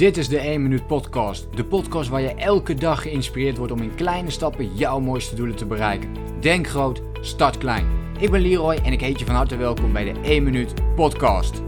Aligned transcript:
Dit 0.00 0.16
is 0.16 0.28
de 0.28 0.38
1 0.38 0.62
Minuut 0.62 0.86
Podcast. 0.86 1.46
De 1.54 1.64
podcast 1.64 2.08
waar 2.08 2.20
je 2.20 2.34
elke 2.34 2.74
dag 2.74 3.02
geïnspireerd 3.02 3.56
wordt 3.56 3.72
om 3.72 3.82
in 3.82 3.94
kleine 3.94 4.30
stappen 4.30 4.74
jouw 4.74 5.00
mooiste 5.00 5.34
doelen 5.34 5.56
te 5.56 5.66
bereiken. 5.66 6.08
Denk 6.40 6.68
groot, 6.68 7.02
start 7.20 7.58
klein. 7.58 7.86
Ik 8.18 8.30
ben 8.30 8.40
Leroy 8.40 8.78
en 8.84 8.92
ik 8.92 9.00
heet 9.00 9.18
je 9.18 9.24
van 9.24 9.34
harte 9.34 9.56
welkom 9.56 9.92
bij 9.92 10.12
de 10.12 10.20
1 10.22 10.42
Minuut 10.42 10.74
Podcast. 10.94 11.62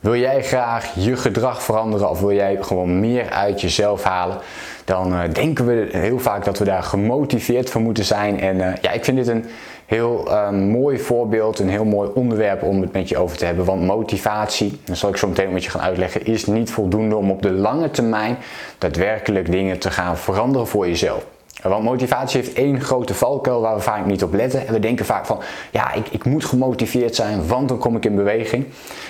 Wil 0.00 0.16
jij 0.16 0.42
graag 0.42 0.94
je 0.94 1.16
gedrag 1.16 1.62
veranderen 1.62 2.10
of 2.10 2.20
wil 2.20 2.32
jij 2.32 2.62
gewoon 2.62 3.00
meer 3.00 3.30
uit 3.30 3.60
jezelf 3.60 4.02
halen? 4.02 4.38
Dan 4.84 5.12
uh, 5.12 5.20
denken 5.32 5.66
we 5.66 5.88
heel 5.90 6.18
vaak 6.18 6.44
dat 6.44 6.58
we 6.58 6.64
daar 6.64 6.82
gemotiveerd 6.82 7.70
voor 7.70 7.80
moeten 7.80 8.04
zijn. 8.04 8.40
En 8.40 8.56
uh, 8.56 8.72
ja, 8.80 8.90
ik 8.90 9.04
vind 9.04 9.16
dit 9.16 9.26
een 9.26 9.44
heel 9.92 10.24
uh, 10.28 10.50
mooi 10.50 10.98
voorbeeld, 10.98 11.58
een 11.58 11.68
heel 11.68 11.84
mooi 11.84 12.10
onderwerp 12.14 12.62
om 12.62 12.80
het 12.80 12.92
met 12.92 13.08
je 13.08 13.18
over 13.18 13.36
te 13.36 13.44
hebben. 13.44 13.64
Want 13.64 13.82
motivatie, 13.82 14.80
dat 14.84 14.96
zal 14.96 15.10
ik 15.10 15.16
zo 15.16 15.28
meteen 15.28 15.52
met 15.52 15.64
je 15.64 15.70
gaan 15.70 15.80
uitleggen, 15.80 16.26
is 16.26 16.46
niet 16.46 16.70
voldoende 16.70 17.16
om 17.16 17.30
op 17.30 17.42
de 17.42 17.50
lange 17.50 17.90
termijn 17.90 18.36
daadwerkelijk 18.78 19.50
dingen 19.50 19.78
te 19.78 19.90
gaan 19.90 20.16
veranderen 20.16 20.66
voor 20.66 20.88
jezelf. 20.88 21.26
Want 21.62 21.84
motivatie 21.84 22.40
heeft 22.40 22.56
één 22.56 22.80
grote 22.80 23.14
valkuil 23.14 23.60
waar 23.60 23.74
we 23.74 23.80
vaak 23.80 24.06
niet 24.06 24.22
op 24.22 24.34
letten. 24.34 24.66
En 24.66 24.72
we 24.72 24.78
denken 24.78 25.04
vaak 25.04 25.26
van, 25.26 25.38
ja, 25.70 25.92
ik, 25.92 26.08
ik 26.08 26.24
moet 26.24 26.44
gemotiveerd 26.44 27.14
zijn, 27.14 27.46
want 27.46 27.68
dan 27.68 27.78
kom 27.78 27.96
ik 27.96 28.04
in 28.04 28.16
beweging. 28.16 28.66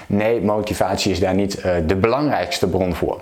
Nee, 0.07 0.41
motivatie 0.41 1.11
is 1.13 1.21
daar 1.21 1.35
niet 1.35 1.59
uh, 1.59 1.75
de 1.87 1.97
belangrijkste 1.97 2.69
bron 2.69 2.95
voor. 2.95 3.21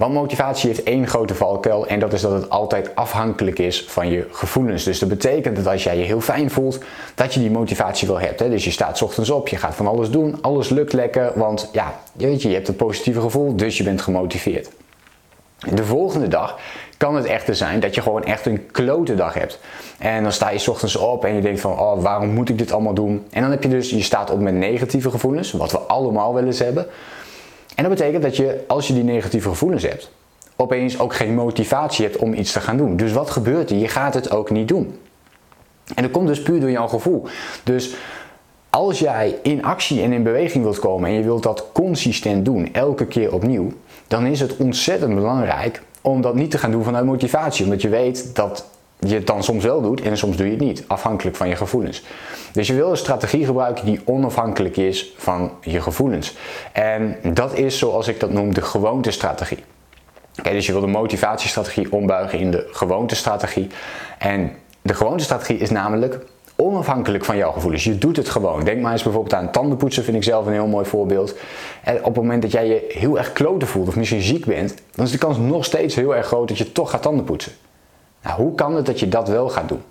Want 0.00 0.14
motivatie 0.14 0.68
heeft 0.68 0.82
één 0.82 1.06
grote 1.06 1.34
valkuil 1.34 1.86
en 1.86 1.98
dat 1.98 2.12
is 2.12 2.20
dat 2.20 2.32
het 2.32 2.50
altijd 2.50 2.94
afhankelijk 2.94 3.58
is 3.58 3.84
van 3.84 4.08
je 4.08 4.26
gevoelens. 4.30 4.84
Dus 4.84 4.98
dat 4.98 5.08
betekent 5.08 5.56
dat 5.56 5.66
als 5.66 5.82
jij 5.82 5.98
je 5.98 6.04
heel 6.04 6.20
fijn 6.20 6.50
voelt, 6.50 6.78
dat 7.14 7.34
je 7.34 7.40
die 7.40 7.50
motivatie 7.50 8.08
wel 8.08 8.20
hebt. 8.20 8.40
Hè? 8.40 8.50
Dus 8.50 8.64
je 8.64 8.70
staat 8.70 9.02
ochtends 9.02 9.30
op, 9.30 9.48
je 9.48 9.56
gaat 9.56 9.74
van 9.74 9.86
alles 9.86 10.10
doen, 10.10 10.38
alles 10.40 10.68
lukt 10.68 10.92
lekker, 10.92 11.32
want 11.34 11.68
ja, 11.72 12.00
je 12.16 12.26
weet 12.26 12.42
je, 12.42 12.48
je 12.48 12.54
hebt 12.54 12.68
een 12.68 12.76
positieve 12.76 13.20
gevoel, 13.20 13.56
dus 13.56 13.76
je 13.76 13.84
bent 13.84 14.00
gemotiveerd. 14.00 14.70
De 15.74 15.84
volgende 15.84 16.28
dag 16.28 16.58
kan 16.96 17.16
het 17.16 17.24
echter 17.24 17.54
zijn 17.54 17.80
dat 17.80 17.94
je 17.94 18.02
gewoon 18.02 18.24
echt 18.24 18.46
een 18.46 18.66
klote 18.70 19.14
dag 19.14 19.34
hebt. 19.34 19.58
En 19.98 20.22
dan 20.22 20.32
sta 20.32 20.50
je 20.50 20.70
ochtends 20.70 20.96
op 20.96 21.24
en 21.24 21.34
je 21.34 21.40
denkt 21.40 21.60
van, 21.60 21.78
oh, 21.78 22.02
waarom 22.02 22.28
moet 22.28 22.48
ik 22.48 22.58
dit 22.58 22.72
allemaal 22.72 22.94
doen? 22.94 23.26
En 23.30 23.42
dan 23.42 23.50
heb 23.50 23.62
je 23.62 23.68
dus, 23.68 23.90
je 23.90 24.02
staat 24.02 24.30
op 24.30 24.40
met 24.40 24.54
negatieve 24.54 25.10
gevoelens, 25.10 25.52
wat 25.52 25.72
we 25.72 25.78
allemaal 25.78 26.34
wel 26.34 26.44
eens 26.44 26.58
hebben. 26.58 26.86
En 27.80 27.88
dat 27.88 27.98
betekent 27.98 28.22
dat 28.22 28.36
je, 28.36 28.64
als 28.66 28.86
je 28.86 28.94
die 28.94 29.02
negatieve 29.02 29.48
gevoelens 29.48 29.82
hebt, 29.82 30.10
opeens 30.56 30.98
ook 30.98 31.14
geen 31.14 31.34
motivatie 31.34 32.04
hebt 32.04 32.16
om 32.16 32.34
iets 32.34 32.52
te 32.52 32.60
gaan 32.60 32.76
doen. 32.76 32.96
Dus 32.96 33.12
wat 33.12 33.30
gebeurt 33.30 33.70
er? 33.70 33.76
Je 33.76 33.88
gaat 33.88 34.14
het 34.14 34.30
ook 34.30 34.50
niet 34.50 34.68
doen. 34.68 34.98
En 35.94 36.02
dat 36.02 36.12
komt 36.12 36.26
dus 36.26 36.42
puur 36.42 36.60
door 36.60 36.70
jouw 36.70 36.86
gevoel. 36.86 37.26
Dus 37.64 37.94
als 38.70 38.98
jij 38.98 39.38
in 39.42 39.64
actie 39.64 40.02
en 40.02 40.12
in 40.12 40.22
beweging 40.22 40.64
wilt 40.64 40.78
komen 40.78 41.10
en 41.10 41.16
je 41.16 41.22
wilt 41.22 41.42
dat 41.42 41.66
consistent 41.72 42.44
doen, 42.44 42.72
elke 42.72 43.06
keer 43.06 43.32
opnieuw, 43.32 43.72
dan 44.06 44.26
is 44.26 44.40
het 44.40 44.56
ontzettend 44.56 45.14
belangrijk 45.14 45.82
om 46.00 46.20
dat 46.20 46.34
niet 46.34 46.50
te 46.50 46.58
gaan 46.58 46.70
doen 46.70 46.84
vanuit 46.84 47.04
motivatie. 47.04 47.64
Omdat 47.64 47.82
je 47.82 47.88
weet 47.88 48.34
dat 48.34 48.69
je 49.00 49.14
het 49.14 49.26
dan 49.26 49.42
soms 49.42 49.64
wel 49.64 49.82
doet 49.82 50.00
en 50.00 50.16
soms 50.16 50.36
doe 50.36 50.46
je 50.46 50.52
het 50.52 50.60
niet, 50.60 50.84
afhankelijk 50.86 51.36
van 51.36 51.48
je 51.48 51.56
gevoelens. 51.56 52.02
Dus 52.52 52.66
je 52.66 52.74
wil 52.74 52.90
een 52.90 52.96
strategie 52.96 53.44
gebruiken 53.44 53.84
die 53.84 54.00
onafhankelijk 54.04 54.76
is 54.76 55.12
van 55.16 55.52
je 55.60 55.80
gevoelens. 55.80 56.36
En 56.72 57.16
dat 57.32 57.54
is 57.58 57.78
zoals 57.78 58.08
ik 58.08 58.20
dat 58.20 58.32
noem 58.32 58.54
de 58.54 58.62
gewoontestrategie. 58.62 59.64
Okay, 60.38 60.52
dus 60.52 60.66
je 60.66 60.72
wil 60.72 60.80
de 60.80 60.86
motivatiestrategie 60.86 61.92
ombuigen 61.92 62.38
in 62.38 62.50
de 62.50 62.68
gewoontestrategie. 62.70 63.66
En 64.18 64.52
de 64.82 64.94
gewoontestrategie 64.94 65.58
is 65.58 65.70
namelijk 65.70 66.18
onafhankelijk 66.56 67.24
van 67.24 67.36
jouw 67.36 67.52
gevoelens. 67.52 67.84
Je 67.84 67.98
doet 67.98 68.16
het 68.16 68.28
gewoon. 68.28 68.64
Denk 68.64 68.82
maar 68.82 68.92
eens 68.92 69.02
bijvoorbeeld 69.02 69.34
aan 69.34 69.50
tandenpoetsen, 69.50 70.04
vind 70.04 70.16
ik 70.16 70.22
zelf 70.22 70.46
een 70.46 70.52
heel 70.52 70.66
mooi 70.66 70.84
voorbeeld. 70.84 71.34
En 71.82 71.98
op 71.98 72.04
het 72.04 72.16
moment 72.16 72.42
dat 72.42 72.52
jij 72.52 72.66
je 72.68 72.84
heel 72.88 73.18
erg 73.18 73.32
kloten 73.32 73.68
voelt 73.68 73.88
of 73.88 73.96
misschien 73.96 74.22
ziek 74.22 74.44
bent, 74.44 74.74
dan 74.94 75.04
is 75.04 75.10
de 75.10 75.18
kans 75.18 75.38
nog 75.38 75.64
steeds 75.64 75.94
heel 75.94 76.16
erg 76.16 76.26
groot 76.26 76.48
dat 76.48 76.58
je 76.58 76.72
toch 76.72 76.90
gaat 76.90 77.02
tandenpoetsen. 77.02 77.52
Nou, 78.22 78.40
hoe 78.40 78.54
kan 78.54 78.74
het 78.76 78.86
dat 78.86 79.00
je 79.00 79.08
dat 79.08 79.28
wel 79.28 79.48
gaat 79.48 79.68
doen? 79.68 79.82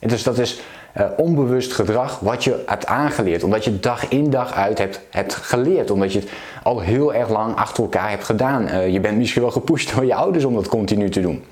En 0.00 0.08
dus 0.08 0.22
dat 0.22 0.38
is 0.38 0.60
uh, 0.96 1.06
onbewust 1.16 1.72
gedrag 1.72 2.18
wat 2.18 2.44
je 2.44 2.62
hebt 2.66 2.86
aangeleerd. 2.86 3.42
Omdat 3.42 3.64
je 3.64 3.80
dag 3.80 4.08
in 4.08 4.30
dag 4.30 4.52
uit 4.52 4.78
hebt, 5.10 5.34
geleerd. 5.34 5.90
Omdat 5.90 6.12
je 6.12 6.18
het 6.18 6.28
al 6.62 6.80
heel 6.80 7.14
erg 7.14 7.28
lang 7.28 7.56
achter 7.56 7.82
elkaar 7.82 8.10
hebt 8.10 8.24
gedaan. 8.24 8.68
Uh, 8.68 8.92
je 8.92 9.00
bent 9.00 9.18
misschien 9.18 9.42
wel 9.42 9.50
gepusht 9.50 9.94
door 9.94 10.04
je 10.04 10.14
ouders 10.14 10.44
om 10.44 10.54
dat 10.54 10.68
continu 10.68 11.10
te 11.10 11.20
doen. 11.20 11.44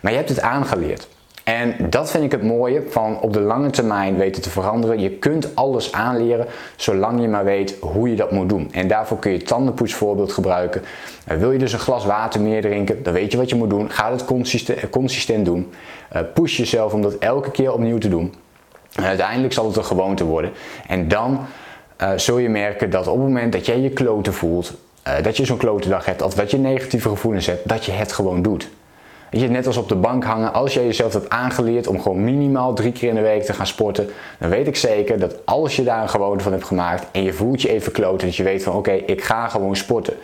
Maar 0.00 0.12
je 0.12 0.18
hebt 0.18 0.30
het 0.30 0.40
aangeleerd. 0.40 1.08
En 1.44 1.76
dat 1.90 2.10
vind 2.10 2.24
ik 2.24 2.32
het 2.32 2.42
mooie 2.42 2.82
van 2.88 3.20
op 3.20 3.32
de 3.32 3.40
lange 3.40 3.70
termijn 3.70 4.16
weten 4.16 4.42
te 4.42 4.50
veranderen. 4.50 5.00
Je 5.00 5.10
kunt 5.10 5.56
alles 5.56 5.92
aanleren 5.92 6.46
zolang 6.76 7.20
je 7.20 7.28
maar 7.28 7.44
weet 7.44 7.76
hoe 7.80 8.10
je 8.10 8.16
dat 8.16 8.30
moet 8.30 8.48
doen. 8.48 8.72
En 8.72 8.88
daarvoor 8.88 9.18
kun 9.18 9.32
je 9.32 9.42
tandenpoetsvoorbeeld 9.42 10.32
gebruiken. 10.32 10.82
Uh, 11.32 11.36
wil 11.36 11.52
je 11.52 11.58
dus 11.58 11.72
een 11.72 11.78
glas 11.78 12.04
water 12.04 12.40
meer 12.40 12.60
drinken, 12.60 13.02
dan 13.02 13.12
weet 13.12 13.32
je 13.32 13.38
wat 13.38 13.48
je 13.48 13.56
moet 13.56 13.70
doen. 13.70 13.90
Ga 13.90 14.10
het 14.10 14.24
consistent, 14.24 14.90
consistent 14.90 15.44
doen. 15.44 15.72
Uh, 16.16 16.22
push 16.34 16.56
jezelf 16.56 16.92
om 16.92 17.02
dat 17.02 17.14
elke 17.14 17.50
keer 17.50 17.72
opnieuw 17.72 17.98
te 17.98 18.08
doen. 18.08 18.34
En 18.94 19.04
uiteindelijk 19.04 19.52
zal 19.52 19.66
het 19.66 19.76
een 19.76 19.84
gewoonte 19.84 20.24
worden. 20.24 20.50
En 20.86 21.08
dan 21.08 21.40
uh, 22.02 22.10
zul 22.16 22.38
je 22.38 22.48
merken 22.48 22.90
dat 22.90 23.06
op 23.06 23.14
het 23.14 23.24
moment 23.24 23.52
dat 23.52 23.66
jij 23.66 23.80
je 23.80 23.90
kloten 23.90 24.34
voelt, 24.34 24.72
dat 25.22 25.36
je 25.36 25.44
zo'n 25.44 25.56
klote 25.56 25.88
dag 25.88 26.04
hebt, 26.04 26.22
of 26.22 26.34
dat 26.34 26.50
je 26.50 26.58
negatieve 26.58 27.08
gevoelens 27.08 27.46
hebt, 27.46 27.68
dat 27.68 27.84
je 27.84 27.92
het 27.92 28.12
gewoon 28.12 28.42
doet. 28.42 28.68
Je 29.36 29.48
net 29.48 29.66
als 29.66 29.76
op 29.76 29.88
de 29.88 29.94
bank 29.94 30.24
hangen, 30.24 30.52
als 30.52 30.74
jij 30.74 30.84
jezelf 30.84 31.12
hebt 31.12 31.28
aangeleerd 31.28 31.86
om 31.86 32.00
gewoon 32.00 32.24
minimaal 32.24 32.74
drie 32.74 32.92
keer 32.92 33.08
in 33.08 33.14
de 33.14 33.20
week 33.20 33.42
te 33.42 33.52
gaan 33.52 33.66
sporten, 33.66 34.08
dan 34.38 34.50
weet 34.50 34.66
ik 34.66 34.76
zeker 34.76 35.18
dat 35.18 35.36
als 35.44 35.76
je 35.76 35.84
daar 35.84 36.02
een 36.02 36.08
gewoonte 36.08 36.42
van 36.42 36.52
hebt 36.52 36.64
gemaakt 36.64 37.06
en 37.12 37.22
je 37.22 37.32
voelt 37.32 37.62
je 37.62 37.68
even 37.68 37.92
kloten, 37.92 38.26
dat 38.26 38.36
je 38.36 38.42
weet 38.42 38.62
van 38.62 38.74
oké, 38.74 38.92
ik 38.92 39.22
ga 39.22 39.48
gewoon 39.48 39.76
sporten. 39.76 40.14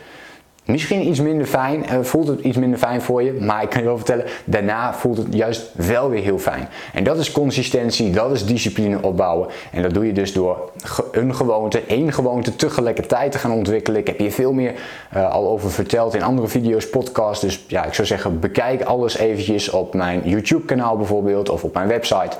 Misschien 0.71 1.09
iets 1.09 1.21
minder 1.21 1.47
fijn, 1.47 1.85
uh, 1.93 1.99
voelt 2.03 2.29
het 2.29 2.41
iets 2.41 2.57
minder 2.57 2.79
fijn 2.79 3.03
voor 3.03 3.23
je, 3.23 3.33
maar 3.33 3.63
ik 3.63 3.69
kan 3.69 3.81
je 3.81 3.87
wel 3.87 3.97
vertellen, 3.97 4.25
daarna 4.45 4.95
voelt 4.95 5.17
het 5.17 5.27
juist 5.31 5.71
wel 5.75 6.11
weer 6.11 6.23
heel 6.23 6.39
fijn. 6.39 6.69
En 6.93 7.05
dat 7.05 7.19
is 7.19 7.33
consistentie, 7.33 8.11
dat 8.11 8.31
is 8.33 8.47
discipline 8.47 9.03
opbouwen. 9.03 9.49
En 9.73 9.83
dat 9.83 9.95
doe 9.95 10.07
je 10.07 10.13
dus 10.13 10.33
door 10.33 10.71
een 11.13 11.35
gewoonte, 11.35 11.83
één 11.87 12.13
gewoonte 12.13 12.57
tegelijkertijd 12.57 13.33
te 13.33 13.39
gaan 13.39 13.53
ontwikkelen. 13.53 14.01
Ik 14.01 14.07
heb 14.07 14.19
hier 14.19 14.33
veel 14.33 14.53
meer 14.53 14.75
uh, 15.17 15.31
al 15.31 15.49
over 15.49 15.71
verteld 15.71 16.15
in 16.15 16.23
andere 16.23 16.49
video's, 16.49 16.91
podcasts. 16.91 17.45
Dus 17.45 17.65
ja, 17.69 17.85
ik 17.85 17.95
zou 17.95 18.07
zeggen, 18.07 18.41
bekijk 18.41 18.83
alles 18.83 19.17
eventjes 19.17 19.71
op 19.71 19.95
mijn 19.95 20.21
YouTube 20.25 20.65
kanaal 20.65 20.97
bijvoorbeeld 20.97 21.49
of 21.49 21.65
op 21.65 21.75
mijn 21.75 21.89
website. 21.89 22.37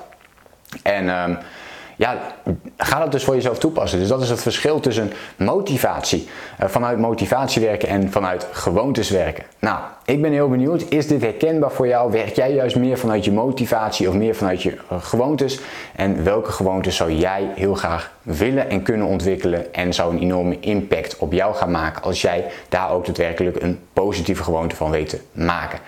En 0.83 1.09
um, 1.09 1.39
ja, 2.01 2.19
ga 2.77 2.99
dat 2.99 3.13
dus 3.13 3.25
voor 3.25 3.35
jezelf 3.35 3.59
toepassen. 3.59 3.99
Dus 3.99 4.09
dat 4.09 4.23
is 4.23 4.31
het 4.31 4.43
verschil 4.43 4.81
tussen 4.81 5.13
motivatie, 5.37 6.29
uh, 6.61 6.69
vanuit 6.69 6.99
motivatie 6.99 7.63
werken 7.63 7.89
en 7.89 8.11
vanuit 8.11 8.47
gewoontes 8.51 9.11
werken. 9.11 9.45
Nou, 9.59 9.79
ik 10.05 10.23
ben 10.23 10.33
heel 10.33 10.49
benieuwd, 10.49 10.85
is 10.89 11.07
dit 11.07 11.23
herkenbaar 11.23 11.71
voor 11.71 11.87
jou? 11.87 12.13
Werk 12.13 12.37
jij 12.37 12.53
juist 12.53 12.77
meer 12.77 12.99
vanuit 12.99 13.25
je 13.25 13.33
motivatie 13.33 14.09
of 14.09 14.15
meer 14.15 14.35
vanuit 14.35 14.63
je 14.63 14.71
uh, 14.71 15.03
gewoontes? 15.03 15.61
En 15.97 16.25
welke 16.25 16.53
gewoontes 16.53 16.97
zou 16.97 17.13
jij 17.13 17.53
heel 17.55 17.75
graag 17.75 18.13
willen 18.23 18.71
en 18.71 18.83
kunnen 18.83 19.07
ontwikkelen 19.07 19.75
en 19.75 19.95
zou 19.95 20.15
een 20.15 20.23
enorme 20.23 20.61
impact 20.61 21.17
op 21.17 21.33
jou 21.33 21.55
gaan 21.55 21.71
maken 21.71 22.03
als 22.03 22.21
jij 22.21 22.45
daar 22.69 22.91
ook 22.91 23.07
daadwerkelijk 23.07 23.63
een 23.63 23.79
positieve 23.93 24.43
gewoonte 24.43 24.77
van 24.77 24.91
weet 24.91 25.09
te 25.09 25.21
maken? 25.33 25.79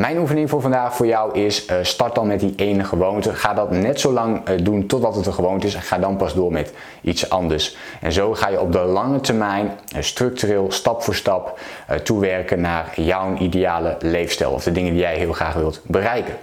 Mijn 0.00 0.18
oefening 0.18 0.50
voor 0.50 0.60
vandaag 0.60 0.94
voor 0.94 1.06
jou 1.06 1.38
is 1.38 1.66
uh, 1.66 1.76
start 1.82 2.14
dan 2.14 2.26
met 2.26 2.40
die 2.40 2.52
ene 2.56 2.84
gewoonte. 2.84 3.34
Ga 3.34 3.54
dat 3.54 3.70
net 3.70 4.00
zo 4.00 4.12
lang 4.12 4.48
uh, 4.48 4.64
doen 4.64 4.86
totdat 4.86 5.14
het 5.14 5.26
een 5.26 5.32
gewoonte 5.32 5.66
is 5.66 5.74
en 5.74 5.82
ga 5.82 5.98
dan 5.98 6.16
pas 6.16 6.34
door 6.34 6.52
met 6.52 6.72
iets 7.00 7.30
anders. 7.30 7.76
En 8.00 8.12
zo 8.12 8.34
ga 8.34 8.48
je 8.48 8.60
op 8.60 8.72
de 8.72 8.78
lange 8.78 9.20
termijn 9.20 9.66
uh, 9.66 10.02
structureel 10.02 10.72
stap 10.72 11.02
voor 11.02 11.14
stap 11.14 11.58
toewerken 12.02 12.60
naar 12.60 12.92
jouw 12.96 13.36
ideale 13.36 13.96
leefstijl 13.98 14.50
of 14.50 14.62
de 14.62 14.72
dingen 14.72 14.92
die 14.92 15.00
jij 15.00 15.16
heel 15.16 15.32
graag 15.32 15.54
wilt 15.54 15.80
bereiken. 15.86 16.34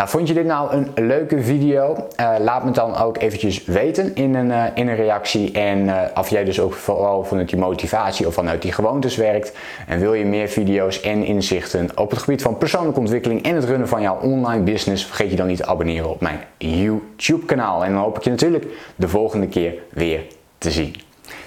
Nou, 0.00 0.12
vond 0.12 0.28
je 0.28 0.34
dit 0.34 0.44
nou 0.44 0.72
een 0.72 1.06
leuke 1.06 1.42
video? 1.42 2.06
Uh, 2.20 2.34
laat 2.38 2.64
me 2.64 2.70
dan 2.70 2.96
ook 2.96 3.18
eventjes 3.18 3.64
weten 3.64 4.14
in 4.14 4.34
een, 4.34 4.46
uh, 4.46 4.64
in 4.74 4.88
een 4.88 4.96
reactie. 4.96 5.52
En 5.52 5.90
of 6.14 6.28
jij 6.28 6.44
dus 6.44 6.60
ook 6.60 6.72
vooral 6.72 7.24
vanuit 7.24 7.48
die 7.48 7.58
motivatie 7.58 8.26
of 8.26 8.34
vanuit 8.34 8.62
die 8.62 8.72
gewoontes 8.72 9.16
werkt. 9.16 9.52
En 9.86 9.98
wil 9.98 10.14
je 10.14 10.24
meer 10.24 10.48
video's 10.48 11.00
en 11.00 11.24
inzichten 11.24 11.88
op 11.94 12.10
het 12.10 12.18
gebied 12.18 12.42
van 12.42 12.58
persoonlijke 12.58 13.00
ontwikkeling 13.00 13.42
en 13.42 13.54
het 13.54 13.64
runnen 13.64 13.88
van 13.88 14.02
jouw 14.02 14.18
online 14.20 14.62
business, 14.62 15.06
vergeet 15.06 15.30
je 15.30 15.36
dan 15.36 15.46
niet 15.46 15.56
te 15.56 15.66
abonneren 15.66 16.10
op 16.10 16.20
mijn 16.20 16.40
YouTube 16.58 17.44
kanaal. 17.46 17.84
En 17.84 17.92
dan 17.92 18.02
hoop 18.02 18.16
ik 18.16 18.24
je 18.24 18.30
natuurlijk 18.30 18.66
de 18.96 19.08
volgende 19.08 19.48
keer 19.48 19.74
weer 19.90 20.22
te 20.58 20.70
zien. 20.70 20.94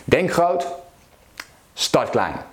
Denk 0.04 0.32
groot, 0.32 0.68
start 1.74 2.10
klein. 2.10 2.53